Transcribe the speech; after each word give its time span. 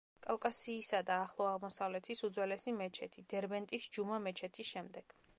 კავკასიისა 0.25 1.01
და 1.09 1.17
ახლო 1.25 1.49
აღმოსავლეთის 1.49 2.25
უძველესი 2.27 2.73
მეჩეთი, 2.77 3.25
დერბენტის 3.33 3.85
ჯუმა 3.99 4.17
მეჩეთის 4.29 4.71
შემდეგ. 4.77 5.15